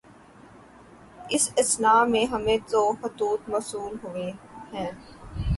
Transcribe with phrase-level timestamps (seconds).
[1.29, 4.31] اس اثنا میں ہمیں جو خطوط موصول ہوئے
[4.73, 4.91] ہیں